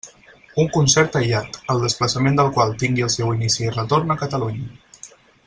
[0.61, 5.15] Un concert aïllat, el desplaçament del qual tingui el seu inici i retorn a Catalunya.